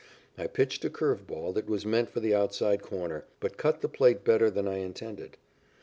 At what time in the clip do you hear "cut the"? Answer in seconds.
3.57-3.87